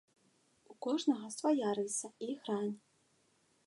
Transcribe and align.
У 0.73 0.77
кожнага 0.85 1.27
свая 1.37 1.69
рыса 1.81 2.07
і 2.29 2.35
грань. 2.41 2.77